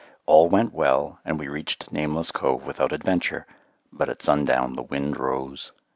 [0.25, 3.45] All went well, and we reached Nameless Cove without adventure,
[3.93, 5.73] but at sundown the wind rose.